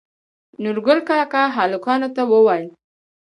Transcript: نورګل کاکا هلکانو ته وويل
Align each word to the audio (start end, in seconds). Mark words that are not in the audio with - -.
نورګل 0.63 0.99
کاکا 1.09 1.43
هلکانو 1.55 2.07
ته 2.15 2.21
وويل 2.31 2.65